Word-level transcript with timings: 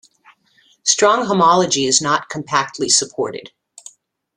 Strong 0.83 1.27
homology 1.27 1.85
is 1.85 2.01
not 2.01 2.27
compactly 2.27 2.89
supported. 2.89 3.51